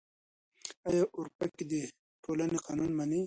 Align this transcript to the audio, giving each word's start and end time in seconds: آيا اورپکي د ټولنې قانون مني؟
آيا 0.87 1.03
اورپکي 1.15 1.63
د 1.71 1.73
ټولنې 2.23 2.57
قانون 2.67 2.91
مني؟ 2.99 3.19